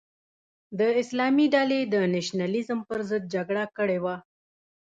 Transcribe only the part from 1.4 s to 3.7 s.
ډلې د نشنلیزم پر ضد جګړه